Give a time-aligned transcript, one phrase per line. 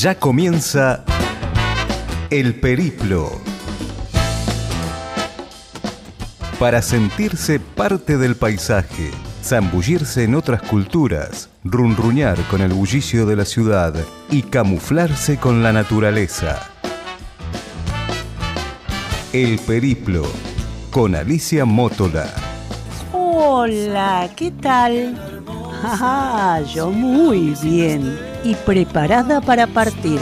[0.00, 1.04] Ya comienza
[2.30, 3.32] El Periplo.
[6.58, 9.10] Para sentirse parte del paisaje,
[9.44, 13.94] zambullirse en otras culturas, runruñar con el bullicio de la ciudad
[14.30, 16.62] y camuflarse con la naturaleza.
[19.34, 20.24] El Periplo,
[20.90, 22.24] con Alicia Mótola.
[23.12, 25.26] Hola, ¿qué tal?
[25.82, 30.20] Ah, yo muy bien y preparada para partir.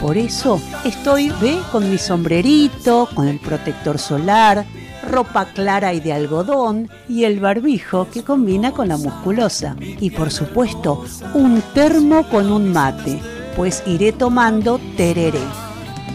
[0.00, 4.64] Por eso estoy, ve, con mi sombrerito, con el protector solar,
[5.06, 9.76] ropa clara y de algodón y el barbijo que combina con la musculosa.
[9.78, 11.04] Y por supuesto,
[11.34, 13.20] un termo con un mate,
[13.56, 15.42] pues iré tomando tereré.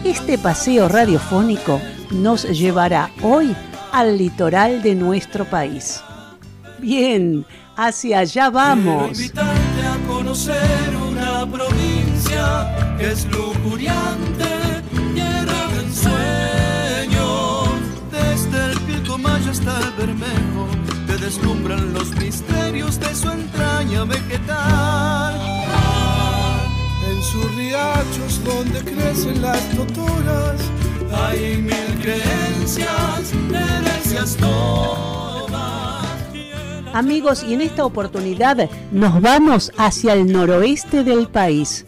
[0.04, 1.80] Este paseo radiofónico
[2.10, 3.54] nos llevará hoy
[3.92, 6.00] al litoral de nuestro país.
[6.78, 7.44] Bien,
[7.76, 9.32] hacia allá vamos.
[11.50, 14.48] Provincia que es lujuriante,
[15.14, 17.26] tierra de ensueño.
[18.10, 20.68] Desde el Pilcomayo hasta el Bermejo,
[21.06, 25.34] te deslumbran los misterios de su entraña vegetal.
[27.08, 30.60] En sus riachos donde crecen las totoras,
[31.12, 35.25] hay mil creencias, herencias todas.
[36.96, 41.84] Amigos, y en esta oportunidad nos vamos hacia el noroeste del país.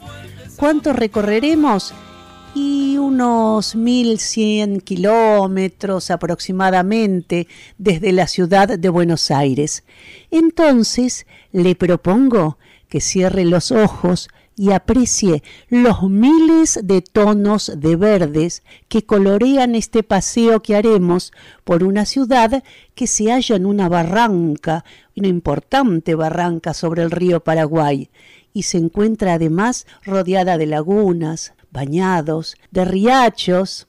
[0.57, 1.95] ¿Cuánto recorreremos?
[2.55, 9.83] Y unos 1100 kilómetros aproximadamente desde la ciudad de Buenos Aires.
[10.31, 12.59] Entonces le propongo
[12.91, 14.29] que cierre los ojos
[14.59, 21.33] y aprecie los miles de tonos de verdes que colorean este paseo que haremos
[21.65, 24.85] por una ciudad que se halla en una barranca,
[25.17, 28.11] una importante barranca sobre el río Paraguay,
[28.53, 33.87] y se encuentra además rodeada de lagunas, bañados, de riachos.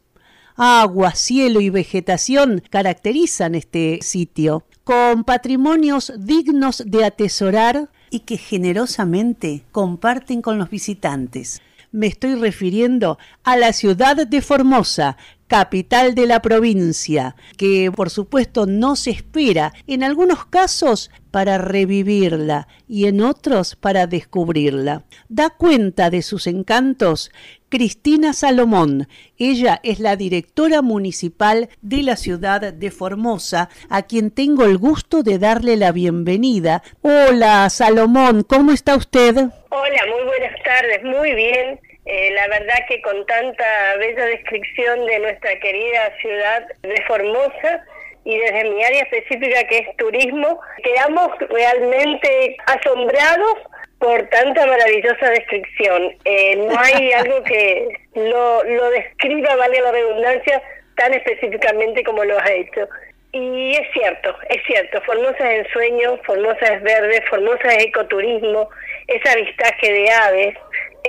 [0.56, 9.64] Agua, cielo y vegetación caracterizan este sitio, con patrimonios dignos de atesorar y que generosamente
[9.72, 11.62] comparten con los visitantes.
[11.92, 15.18] Me estoy refiriendo a la ciudad de Formosa,
[15.50, 22.68] capital de la provincia, que por supuesto no se espera, en algunos casos para revivirla
[22.88, 25.04] y en otros para descubrirla.
[25.28, 27.32] Da cuenta de sus encantos
[27.68, 29.08] Cristina Salomón.
[29.38, 35.24] Ella es la directora municipal de la ciudad de Formosa, a quien tengo el gusto
[35.24, 36.84] de darle la bienvenida.
[37.02, 39.36] Hola, Salomón, ¿cómo está usted?
[39.36, 41.80] Hola, muy buenas tardes, muy bien.
[42.12, 47.86] Eh, la verdad que con tanta bella descripción de nuestra querida ciudad de Formosa
[48.26, 53.58] y desde mi área específica que es turismo, quedamos realmente asombrados
[54.00, 56.16] por tanta maravillosa descripción.
[56.26, 60.64] Eh, no hay algo que lo, lo describa, vale la redundancia,
[60.96, 62.90] tan específicamente como lo has hecho.
[63.32, 68.68] Y es cierto, es cierto, Formosa es ensueño, Formosa es verde, Formosa es ecoturismo,
[69.06, 70.56] es avistaje de aves,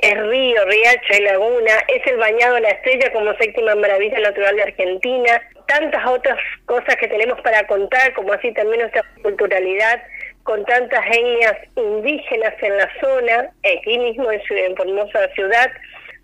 [0.03, 4.57] es río, riacho y laguna, es el bañado de la estrella como séptima maravilla natural
[4.57, 10.03] de Argentina, tantas otras cosas que tenemos para contar, como así también nuestra culturalidad,
[10.43, 15.71] con tantas etnias indígenas en la zona, aquí mismo en, en Formosa ciudad,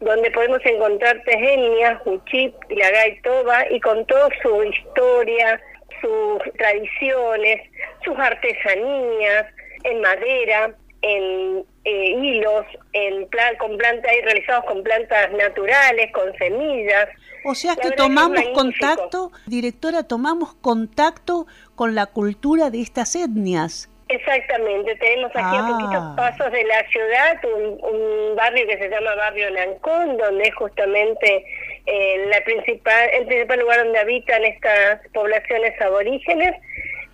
[0.00, 5.60] donde podemos encontrar etnias, Huchip, Ilagay, Toba, y con toda su historia,
[6.00, 7.62] sus tradiciones,
[8.04, 9.46] sus artesanías
[9.84, 17.08] en madera, en eh, hilos, en plan, con plantas realizados con plantas naturales, con semillas.
[17.44, 23.88] O sea que tomamos contacto, directora, tomamos contacto con la cultura de estas etnias.
[24.08, 25.68] Exactamente, tenemos aquí a Ah.
[25.68, 30.54] poquitos pasos de la ciudad un, un barrio que se llama Barrio Nancón, donde es
[30.56, 31.44] justamente
[31.86, 36.52] eh, la principal, el principal lugar donde habitan estas poblaciones aborígenes.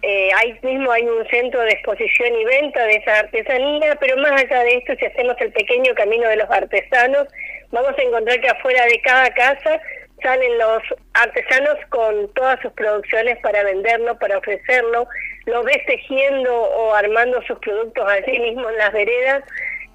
[0.03, 4.33] Eh, ahí mismo hay un centro de exposición y venta de esa artesanía, pero más
[4.33, 7.29] allá de esto, si hacemos el pequeño camino de los artesanos,
[7.71, 9.81] vamos a encontrar que afuera de cada casa
[10.21, 10.83] salen los
[11.15, 15.07] artesanos con todas sus producciones para venderlo, para ofrecerlo,
[15.47, 19.45] lo ves tejiendo o armando sus productos allí mismo en las veredas.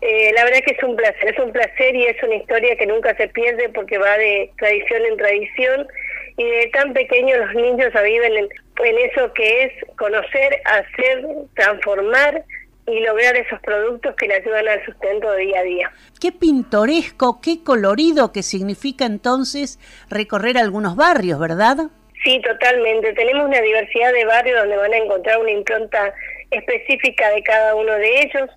[0.01, 2.85] Eh, la verdad que es un placer, es un placer y es una historia que
[2.85, 5.87] nunca se pierde porque va de tradición en tradición
[6.37, 8.49] y de tan pequeños los niños viven en,
[8.83, 11.25] en eso que es conocer, hacer,
[11.55, 12.43] transformar
[12.87, 15.91] y lograr esos productos que le ayudan al sustento de día a día.
[16.21, 19.77] Qué pintoresco, qué colorido que significa entonces
[20.09, 21.77] recorrer algunos barrios, ¿verdad?
[22.23, 23.13] Sí, totalmente.
[23.13, 26.13] Tenemos una diversidad de barrios donde van a encontrar una impronta
[26.49, 28.49] específica de cada uno de ellos.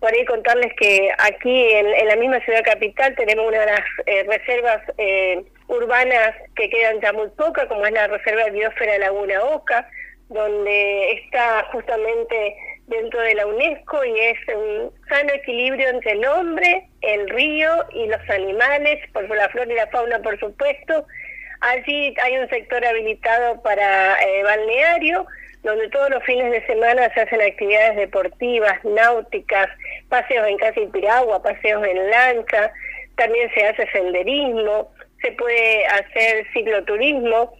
[0.00, 4.24] por ahí contarles que aquí en, la misma ciudad capital tenemos una de las eh,
[4.24, 9.42] reservas eh, urbanas que quedan ya muy pocas, como es la Reserva de Biosfera Laguna
[9.42, 9.88] Oca,
[10.28, 16.88] donde está justamente dentro de la UNESCO y es un sano equilibrio entre el hombre,
[17.02, 21.06] el río y los animales, por la flora y la fauna, por supuesto.
[21.60, 25.26] Allí hay un sector habilitado para eh, balneario,
[25.62, 29.68] donde todos los fines de semana se hacen actividades deportivas, náuticas,
[30.08, 32.72] paseos en casa y piragua, paseos en lancha,
[33.16, 34.92] también se hace senderismo,
[35.26, 37.52] se puede hacer cicloturismo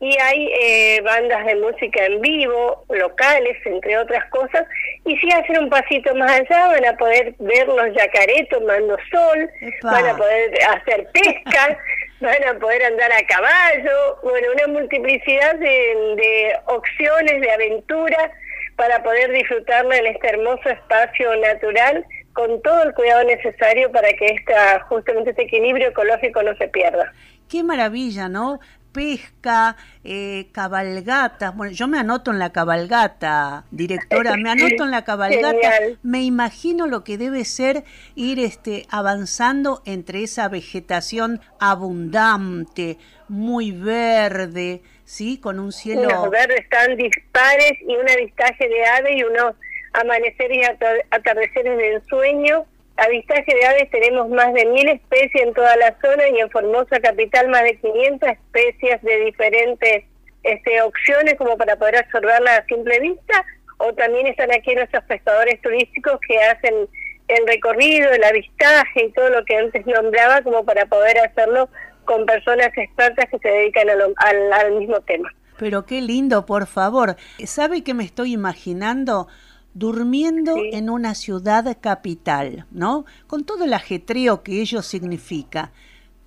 [0.00, 4.66] y hay eh, bandas de música en vivo, locales, entre otras cosas,
[5.06, 9.50] y si hacen un pasito más allá van a poder ver los yacaré tomando sol,
[9.82, 11.78] van a poder hacer pesca,
[12.20, 18.30] van a poder andar a caballo, bueno, una multiplicidad de, de opciones de aventura
[18.76, 22.04] para poder disfrutarla en este hermoso espacio natural
[22.34, 27.12] con todo el cuidado necesario para que esta, justamente este equilibrio ecológico no se pierda.
[27.48, 28.60] Qué maravilla, ¿no?
[28.94, 31.54] pesca, eh, cabalgatas.
[31.54, 35.70] Bueno, yo me anoto en la cabalgata, directora, me anoto en la cabalgata.
[36.02, 37.82] Me imagino lo que debe ser
[38.14, 42.96] ir este, avanzando entre esa vegetación abundante,
[43.28, 45.38] muy verde, ¿sí?
[45.38, 46.08] Con un cielo...
[46.08, 49.56] Los verdes tan dispares y un avistaje de aves y unos
[49.94, 50.64] amaneceres y
[51.10, 56.28] atardeceres de ensueño Avistaje de aves tenemos más de mil especies en toda la zona
[56.28, 60.04] y en Formosa Capital más de 500 especies de diferentes
[60.44, 63.44] este, opciones como para poder absorberla a simple vista
[63.78, 66.88] o también están aquí nuestros pescadores turísticos que hacen
[67.26, 71.68] el recorrido, el avistaje y todo lo que antes nombraba como para poder hacerlo
[72.04, 75.32] con personas expertas que se dedican al, al mismo tema.
[75.58, 77.16] Pero qué lindo, por favor.
[77.44, 79.26] ¿Sabe qué me estoy imaginando?
[79.74, 83.04] Durmiendo en una ciudad capital, ¿no?
[83.26, 85.72] Con todo el ajetreo que ello significa,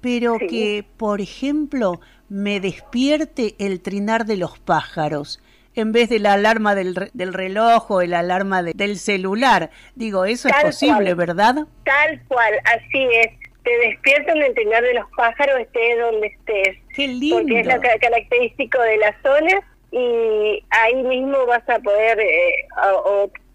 [0.01, 1.99] pero que, por ejemplo,
[2.29, 5.41] me despierte el trinar de los pájaros
[5.75, 9.69] en vez de la alarma del, del reloj o el alarma del celular.
[9.95, 11.67] Digo, eso es posible, ¿verdad?
[11.83, 13.27] Tal cual, así es.
[13.63, 16.77] Te despiertan el trinar de los pájaros, estés donde estés.
[16.95, 17.37] Qué lindo.
[17.37, 22.67] Porque es lo característico de la zona y ahí mismo vas a poder eh,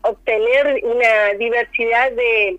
[0.02, 2.58] obtener una diversidad de,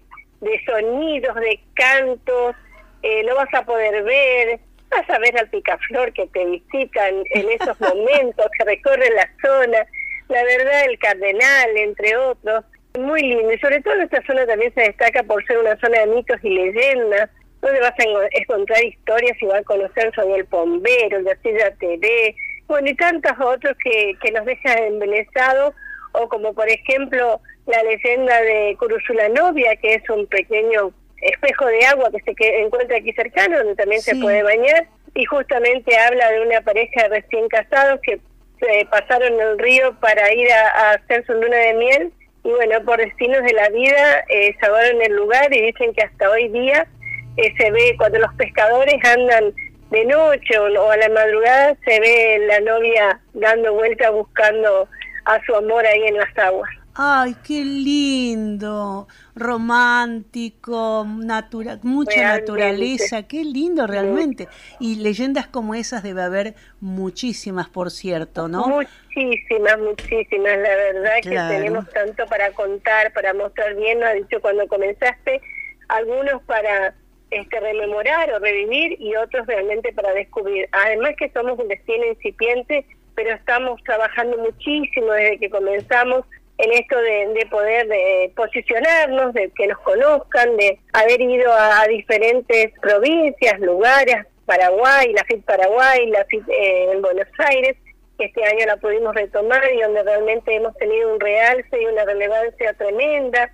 [0.65, 2.55] sonidos, de cantos,
[3.01, 4.59] eh, lo vas a poder ver,
[4.91, 9.85] vas a ver al picaflor que te visitan en esos momentos, que recorren la zona,
[10.29, 12.65] la verdad el cardenal, entre otros,
[12.99, 16.07] muy lindo, y sobre todo nuestra zona también se destaca por ser una zona de
[16.07, 17.29] mitos y leyendas,
[17.61, 22.35] donde vas a encontrar historias y vas a conocer sobre el bombero, la silla TV,
[22.67, 25.73] bueno, y tantos otros que, que nos dejan embelesados,
[26.13, 31.85] o como por ejemplo la leyenda de Curuzula Novia, que es un pequeño espejo de
[31.85, 36.41] agua que se encuentra aquí cercano, donde también se puede bañar, y justamente habla de
[36.41, 38.19] una pareja recién casados que
[38.59, 42.13] se pasaron el río para ir a, hacer su luna de miel,
[42.43, 46.29] y bueno, por destinos de la vida eh, salvaron el lugar y dicen que hasta
[46.29, 46.85] hoy día
[47.37, 49.53] eh, se ve cuando los pescadores andan
[49.93, 54.87] de noche o, a la madrugada se ve la novia dando vuelta buscando
[55.25, 56.69] a su amor ahí en las aguas.
[56.95, 64.47] Ay, qué lindo, romántico, natural, mucha naturaleza, qué lindo realmente.
[64.79, 68.67] Y leyendas como esas debe haber muchísimas, por cierto, ¿no?
[68.67, 74.39] Muchísimas, muchísimas, la verdad que tenemos tanto para contar, para mostrar bien, lo has dicho
[74.41, 75.41] cuando comenzaste,
[75.87, 76.93] algunos para
[77.33, 80.67] este, rememorar o revivir y otros realmente para descubrir.
[80.71, 82.85] Además que somos un destino incipiente,
[83.15, 86.25] pero estamos trabajando muchísimo desde que comenzamos
[86.57, 92.71] en esto de, poder de posicionarnos, de que nos conozcan, de haber ido a, diferentes
[92.79, 97.77] provincias, lugares, Paraguay, la FIT Paraguay, la FIT eh, en Buenos Aires,
[98.17, 102.05] que este año la pudimos retomar y donde realmente hemos tenido un realce y una
[102.05, 103.51] relevancia tremenda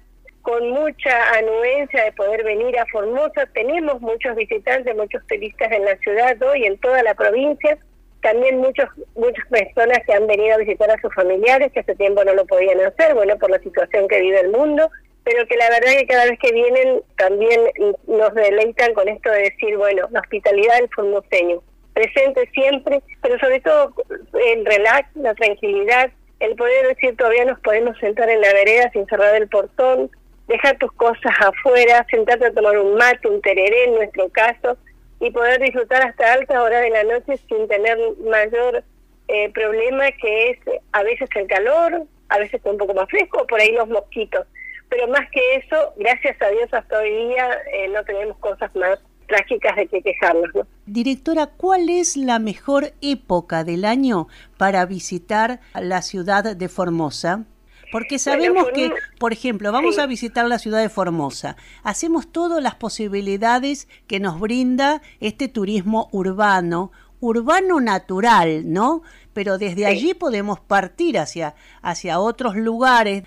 [0.49, 3.45] con mucha anuencia de poder venir a Formosa.
[3.53, 7.77] Tenemos muchos visitantes, muchos turistas en la ciudad hoy, en toda la provincia.
[8.23, 12.23] También muchos, muchas personas que han venido a visitar a sus familiares, que hace tiempo
[12.23, 14.89] no lo podían hacer, bueno, por la situación que vive el mundo,
[15.23, 17.61] pero que la verdad que cada vez que vienen también
[18.07, 21.61] nos deleitan con esto de decir, bueno, la hospitalidad del formoseño,
[21.93, 23.93] presente siempre, pero sobre todo
[24.33, 29.05] el relax, la tranquilidad, el poder decir todavía nos podemos sentar en la vereda sin
[29.05, 30.09] cerrar el portón,
[30.49, 34.77] dejar tus cosas afuera, sentarte a tomar un mate, un tereré en nuestro caso,
[35.21, 38.83] y poder disfrutar hasta altas horas de la noche sin tener mayor
[39.27, 40.59] eh, problema que es
[40.91, 44.47] a veces el calor, a veces un poco más fresco, por ahí los mosquitos.
[44.89, 48.99] pero más que eso, gracias a Dios hasta hoy día eh, no tenemos cosas más
[49.27, 50.49] trágicas de que quejarnos.
[50.55, 50.67] ¿no?
[50.87, 54.27] Directora, ¿cuál es la mejor época del año
[54.57, 57.45] para visitar la ciudad de Formosa?
[57.91, 61.55] Porque sabemos que, por ejemplo, vamos a visitar la ciudad de Formosa.
[61.83, 69.01] Hacemos todas las posibilidades que nos brinda este turismo urbano, urbano natural, ¿no?
[69.33, 73.23] Pero desde allí podemos partir hacia, hacia otros lugares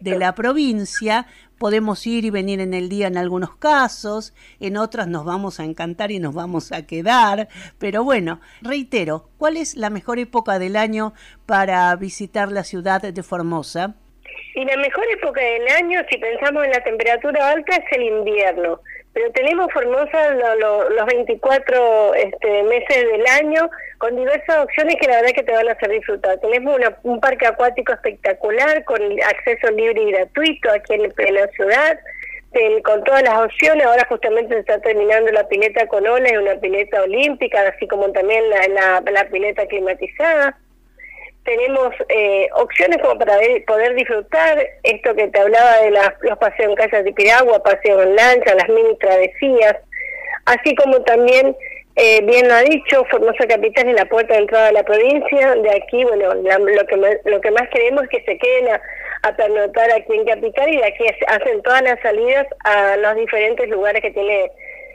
[0.00, 1.26] de la provincia,
[1.58, 5.64] podemos ir y venir en el día en algunos casos, en otras nos vamos a
[5.64, 10.76] encantar y nos vamos a quedar, pero bueno, reitero, ¿cuál es la mejor época del
[10.76, 11.14] año
[11.46, 13.94] para visitar la ciudad de Formosa?
[14.54, 18.80] Y la mejor época del año, si pensamos en la temperatura alta, es el invierno.
[19.12, 25.34] Pero tenemos Formosa los 24 este, meses del año con diversas opciones que la verdad
[25.36, 26.38] que te van a hacer disfrutar.
[26.40, 31.98] Tenemos un parque acuático espectacular con acceso libre y gratuito aquí en, la ciudad,
[32.82, 33.86] con todas las opciones.
[33.86, 38.10] Ahora justamente se está terminando la pileta con olas y una pileta olímpica, así como
[38.10, 40.58] también la, la pileta climatizada
[41.44, 43.36] tenemos eh, opciones como para
[43.66, 44.66] poder disfrutar.
[44.82, 48.68] Esto que te hablaba de los paseos en calles de piragua, paseos en lancha, las
[48.68, 49.76] mini travesías,
[50.46, 51.56] así como también,
[51.96, 55.54] eh, bien lo ha dicho, Formosa Capital es la puerta de entrada de la provincia,
[55.54, 58.82] de aquí, bueno, lo, que más, lo que más queremos es que se queden a,
[59.22, 64.02] a aquí en Capital y de aquí hacen todas las salidas a los diferentes lugares
[64.02, 64.50] que tiene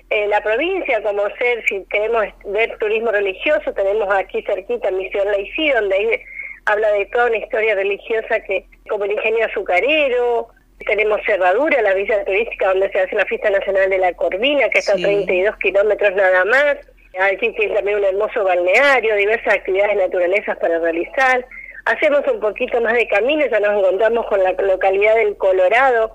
[0.10, 5.70] eh, la provincia, como ser, si queremos ver turismo religioso, tenemos aquí cerquita Misión Laicí,
[5.70, 6.22] donde hay
[6.66, 10.50] habla de toda una historia religiosa que como el ingenio azucarero,
[10.86, 14.80] tenemos Cerradura, la villa turística donde se hace la fiesta nacional de la Corvina, que
[14.80, 16.78] está a 32 kilómetros nada más.
[17.20, 21.46] Aquí tiene también un hermoso balneario, diversas actividades naturalezas para realizar.
[21.86, 26.13] Hacemos un poquito más de camino, ya nos encontramos con la localidad del Colorado,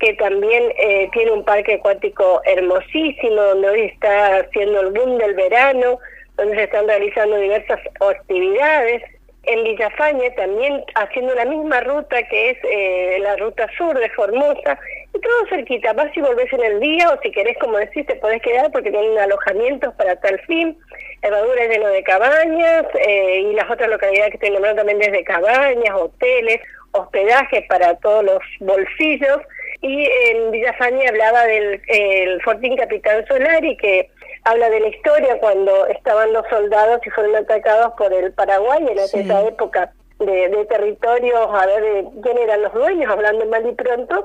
[0.00, 5.34] que también eh, tiene un parque acuático hermosísimo, donde hoy está haciendo el boom del
[5.34, 5.98] verano,
[6.36, 9.02] donde se están realizando diversas actividades
[9.44, 14.78] en Villafañe también haciendo la misma ruta que es eh, la ruta sur de Formosa
[15.14, 18.16] y todo cerquita, vas y volvés en el día o si querés, como decís, te
[18.16, 20.78] podés quedar porque tienen alojamientos para tal fin,
[21.22, 25.94] Herradura lleno de cabañas eh, y las otras localidades que estoy nombrando también desde cabañas,
[25.94, 26.60] hoteles,
[26.92, 29.40] hospedaje para todos los bolsillos.
[29.82, 34.10] Y en Villafañe hablaba del el Fortín Capitán Solari que
[34.44, 38.98] habla de la historia cuando estaban los soldados y fueron atacados por el Paraguay en
[38.98, 44.24] esa época de, territorios, a ver de quién eran los dueños, hablando mal y pronto.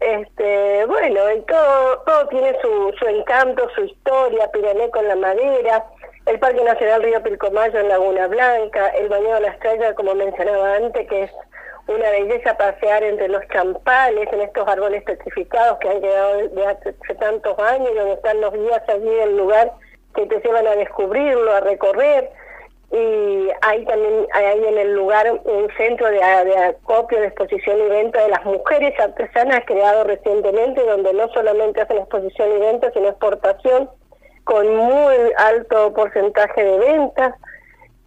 [0.00, 5.84] Este, bueno, todo, todo tiene su, su encanto, su historia, Pirané con la madera,
[6.26, 10.76] el Parque Nacional Río Pilcomayo en Laguna Blanca, el Baño de la Estrella, como mencionaba
[10.76, 11.30] antes, que es
[11.88, 16.92] una belleza pasear entre los champales, en estos árboles petrificados que han quedado de hace,
[17.18, 19.72] tantos años, donde están los guías allí del lugar
[20.14, 22.30] que te llevan a descubrirlo, a recorrer.
[22.90, 28.22] Y hay también hay en el lugar un centro de, acopio, de exposición y venta
[28.22, 33.90] de las mujeres artesanas creado recientemente, donde no solamente hacen exposición y venta, sino exportación,
[34.44, 37.34] con muy alto porcentaje de ventas.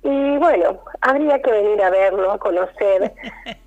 [0.04, 3.12] Y bueno, habría que venir a verlo, a conocer,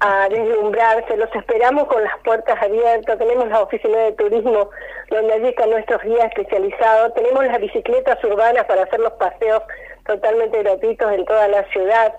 [0.00, 1.17] a deslumbrarse.
[1.17, 3.19] Los esperamos con las puertas abiertas.
[3.19, 4.71] Tenemos la oficina de turismo
[5.11, 7.14] donde allí están nuestros guías especializados.
[7.14, 9.62] Tenemos las bicicletas urbanas para hacer los paseos
[10.07, 12.14] totalmente gratuitos en toda la ciudad.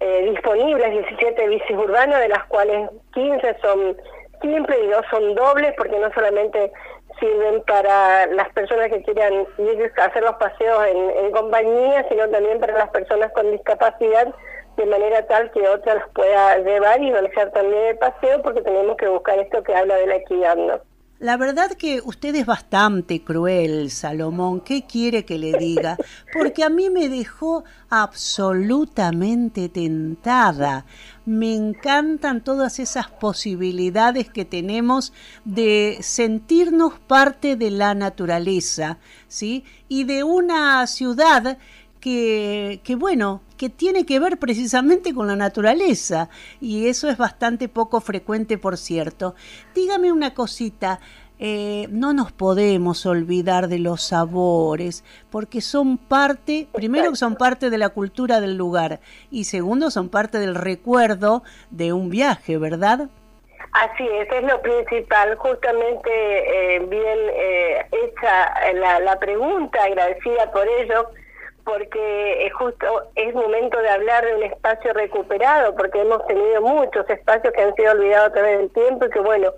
[0.00, 3.96] Eh, disponibles 17 bicis urbanas, de las cuales 15 son
[4.40, 6.72] simples y dos son dobles, porque no solamente
[7.20, 12.58] sirven para las personas que quieran ir a hacer los paseos en, compañía, sino también
[12.58, 14.34] para las personas con discapacidad,
[14.76, 18.96] de manera tal que otra las pueda llevar y manejar también el paseo, porque tenemos
[18.96, 20.56] que buscar esto que habla de la equidad.
[21.20, 24.62] La verdad que usted es bastante cruel, Salomón.
[24.62, 25.98] ¿Qué quiere que le diga?
[26.32, 30.86] Porque a mí me dejó absolutamente tentada.
[31.26, 35.12] Me encantan todas esas posibilidades que tenemos
[35.44, 38.96] de sentirnos parte de la naturaleza,
[39.28, 39.64] ¿sí?
[39.88, 41.58] Y de una ciudad
[42.00, 46.28] que, que, bueno, que tiene que ver precisamente con la naturaleza
[46.60, 49.34] y eso es bastante poco frecuente, por cierto.
[49.74, 51.00] Dígame una cosita,
[51.38, 57.70] eh, no nos podemos olvidar de los sabores, porque son parte, primero que son parte
[57.70, 63.08] de la cultura del lugar y segundo son parte del recuerdo de un viaje, ¿verdad?
[63.72, 65.36] Así es, es lo principal.
[65.36, 71.08] Justamente eh, bien eh, hecha la, la pregunta, agradecida por ello
[71.64, 77.08] porque es justo es momento de hablar de un espacio recuperado, porque hemos tenido muchos
[77.08, 79.52] espacios que han sido olvidados a través del tiempo y que bueno,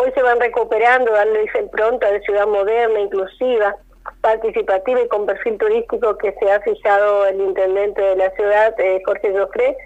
[0.00, 3.74] Hoy se van recuperando, darle esa impronta de ciudad moderna, inclusiva,
[4.20, 9.02] participativa y con perfil turístico que se ha fijado el intendente de la ciudad, eh,
[9.04, 9.76] Jorge Joffre,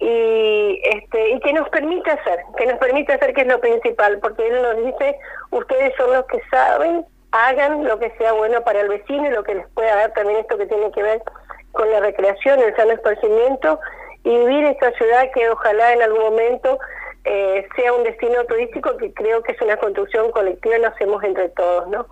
[0.00, 4.18] y este y que nos permita hacer, que nos permita hacer que es lo principal,
[4.18, 5.18] porque él nos dice,
[5.50, 9.44] ustedes son los que saben, hagan lo que sea bueno para el vecino y lo
[9.44, 11.22] que les pueda dar también esto que tiene que ver
[11.72, 13.80] con la recreación, el sano esparcimiento
[14.24, 16.78] y vivir esta ciudad que ojalá en algún momento
[17.24, 21.22] eh, sea un destino turístico que creo que es una construcción colectiva y lo hacemos
[21.24, 22.06] entre todos, ¿no?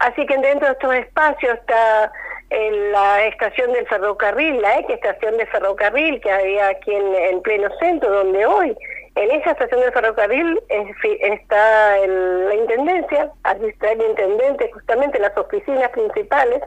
[0.00, 2.12] Así que dentro de estos espacios está
[2.50, 7.68] en la estación del ferrocarril, la ex estación de ferrocarril que había aquí en, pleno
[7.78, 8.76] centro, donde hoy
[9.16, 15.90] en esa estación del ferrocarril está la intendencia, allí está el intendente, justamente las oficinas
[15.90, 16.62] principales,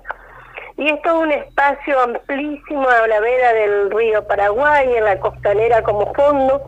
[0.78, 5.84] y es todo un espacio amplísimo a la vera del río Paraguay, en la costanera
[5.84, 6.62] como fondo,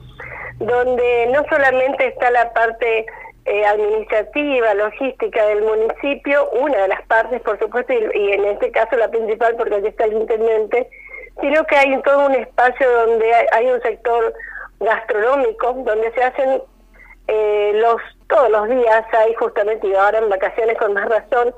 [0.60, 3.06] donde no solamente está la parte
[3.46, 8.96] eh, administrativa, logística del municipio, una de las partes, por supuesto, y, en este caso
[8.98, 10.88] la principal, porque aquí está el intendente,
[11.40, 14.32] sino que hay todo un espacio donde hay, un sector
[14.82, 16.62] gastronómico, donde se hacen
[17.28, 17.98] eh, los
[18.28, 21.54] todos los días hay justamente y ahora en vacaciones con más razón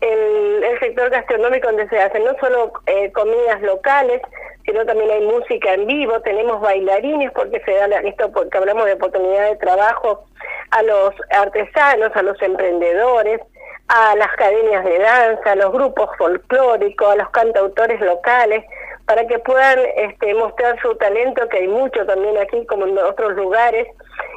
[0.00, 4.22] el, el, sector gastronómico donde se hacen no solo eh, comidas locales
[4.64, 8.94] sino también hay música en vivo tenemos bailarines porque se da esto porque hablamos de
[8.94, 10.24] oportunidad de trabajo
[10.70, 13.40] a los artesanos, a los emprendedores,
[13.88, 18.64] a las academias de danza, a los grupos folclóricos, a los cantautores locales,
[19.06, 23.34] para que puedan este, mostrar su talento, que hay mucho también aquí como en otros
[23.34, 23.86] lugares,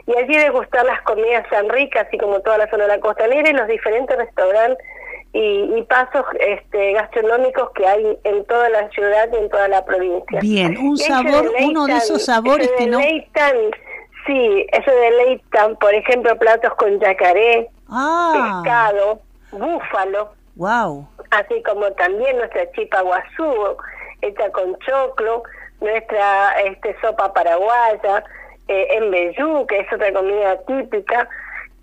[0.05, 3.49] y allí degustar las comidas tan ricas, así como toda la zona de la costanera
[3.49, 4.85] y los diferentes restaurantes
[5.33, 10.39] y, pasos este, gastronómicos que hay en toda la ciudad y en toda la provincia.
[10.41, 12.99] Bien, un sabor, uno de esos sabores que no...
[12.99, 18.61] Sí, eso deleitan, por ejemplo, platos con yacaré, ah.
[18.61, 19.21] pescado,
[19.51, 20.31] búfalo.
[20.57, 21.07] Wow.
[21.31, 23.77] Así como también nuestra chipa guazú,
[24.21, 25.43] hecha con choclo,
[25.81, 28.23] nuestra este, sopa paraguaya,
[28.67, 29.33] eh,
[29.67, 31.29] que es otra comida típica,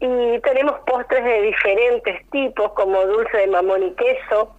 [0.00, 4.54] y tenemos postres de diferentes tipos, como dulce de mamón y queso.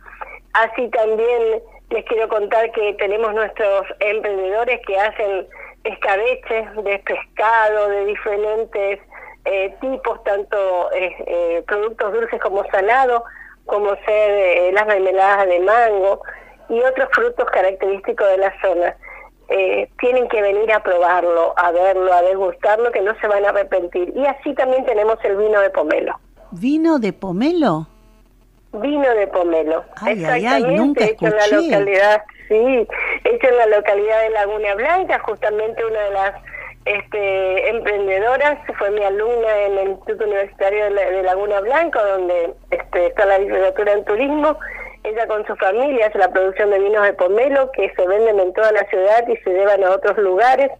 [0.53, 5.47] Así también les quiero contar que tenemos nuestros emprendedores que hacen
[5.83, 8.99] escabeches de pescado, de diferentes
[9.45, 13.21] eh, tipos, tanto eh, eh, productos dulces como salados,
[13.65, 16.21] como ser las mermeladas de mango
[16.69, 18.95] y otros frutos característicos de la zona.
[19.99, 24.12] tienen que venir a probarlo, a verlo, a degustarlo, que no se van a arrepentir.
[24.15, 26.19] Y así también tenemos el vino de pomelo.
[26.51, 27.88] ¿Vino de pomelo?
[28.73, 29.86] Vino de pomelo.
[30.01, 31.32] Ay, ay, ay, nunca escuché.
[31.32, 32.88] en la localidad Sí,
[33.23, 36.36] hecho en la localidad de Laguna Blanca, justamente una de las
[36.86, 43.25] este, emprendedoras fue mi alumna en el Instituto Universitario de, Laguna Blanca, donde este, está
[43.25, 44.60] la literatura en turismo.
[45.05, 48.53] Ella con su familia hace la producción de vinos de pomelo que se venden en
[48.53, 50.71] toda la ciudad y se llevan a otros lugares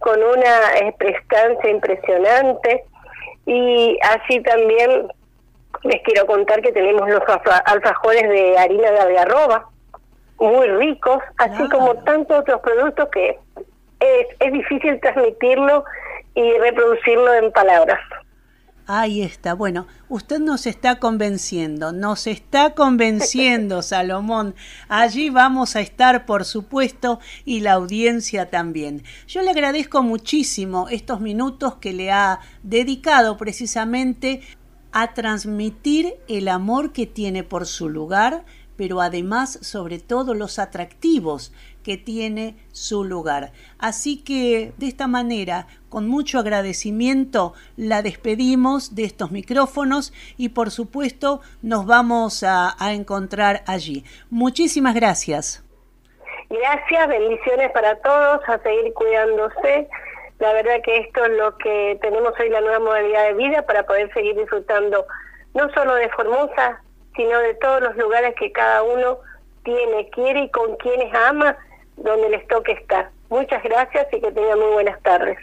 [0.00, 2.84] con una prestancia impresionante.
[3.44, 5.08] Y así también
[5.82, 7.22] les quiero contar que tenemos los
[7.64, 9.68] alfajores de harina de algarroba,
[10.38, 13.38] muy ricos, así como tantos otros productos que
[13.98, 15.84] es, es difícil transmitirlo
[16.34, 17.98] y reproducirlo en palabras.
[18.88, 19.54] Ahí está.
[19.54, 24.54] Bueno, usted nos está convenciendo, nos está convenciendo, Salomón.
[24.88, 29.02] Allí vamos a estar, por supuesto, y la audiencia también.
[29.26, 34.42] Yo le agradezco muchísimo estos minutos que le ha dedicado precisamente
[34.92, 38.44] a transmitir el amor que tiene por su lugar,
[38.76, 41.52] pero además sobre todo los atractivos
[41.86, 43.52] que tiene su lugar.
[43.78, 50.72] Así que de esta manera, con mucho agradecimiento, la despedimos de estos micrófonos y por
[50.72, 54.02] supuesto nos vamos a, encontrar allí.
[54.30, 55.64] Muchísimas gracias.
[56.50, 59.88] Gracias, bendiciones para todos, a seguir cuidándose.
[60.40, 63.86] La verdad que esto es lo que tenemos hoy, la nueva modalidad de vida para
[63.86, 65.06] poder seguir disfrutando
[65.54, 66.82] no solo de Formosa,
[67.14, 69.18] sino de todos los lugares que cada uno
[69.62, 71.56] tiene, quiere y con quienes ama,
[71.96, 73.10] donde les toque estar.
[73.28, 75.38] Muchas gracias y que tengan muy buenas tardes.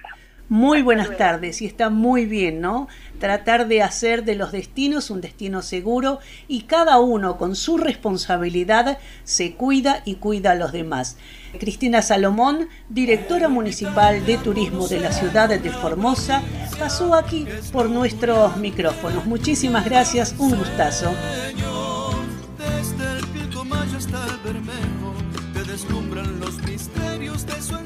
[0.49, 2.87] Muy buenas tardes y está muy bien, ¿no?
[3.17, 8.99] Tratar de hacer de los destinos un destino seguro y cada uno con su responsabilidad
[9.23, 11.17] se cuida y cuida a los demás.
[11.59, 16.43] Cristina Salomón, directora municipal de turismo de la ciudad de Formosa,
[16.77, 19.25] pasó aquí por nuestros micrófonos.
[19.25, 21.13] Muchísimas gracias, un gustazo.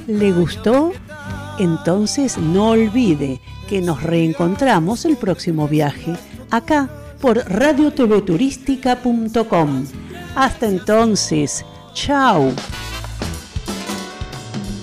[0.07, 0.93] ¿Le gustó?
[1.59, 6.15] Entonces no olvide que nos reencontramos el próximo viaje,
[6.49, 6.89] acá
[7.19, 9.85] por radiotvturística.com.
[10.35, 12.53] Hasta entonces, chao.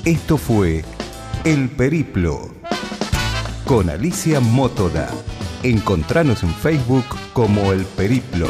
[0.04, 0.84] Esto fue
[1.44, 2.50] El Periplo
[3.64, 5.08] con Alicia Mótola.
[5.62, 8.48] Encontranos en Facebook como El Periplo.